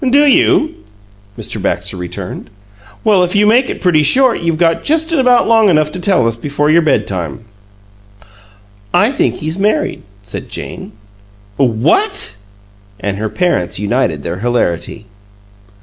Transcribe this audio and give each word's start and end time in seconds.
"Do 0.09 0.25
you?" 0.25 0.77
Mr. 1.37 1.61
Baxter 1.61 1.95
returned. 1.95 2.49
"Well, 3.03 3.23
if 3.23 3.35
you 3.35 3.45
make 3.45 3.69
it 3.69 3.81
pretty 3.81 4.01
short, 4.01 4.39
you've 4.41 4.57
got 4.57 4.83
just 4.83 5.11
about 5.13 5.47
long 5.47 5.69
enough 5.69 5.91
to 5.91 5.99
tell 5.99 6.25
us 6.25 6.35
before 6.35 6.71
your 6.71 6.81
bedtime." 6.81 7.45
"I 8.95 9.11
think 9.11 9.35
he's 9.35 9.59
married," 9.59 10.01
said 10.23 10.49
Jane. 10.49 10.93
"What!" 11.57 12.35
And 12.99 13.17
her 13.17 13.29
parents 13.29 13.77
united 13.77 14.23
their 14.23 14.39
hilarity. 14.39 15.05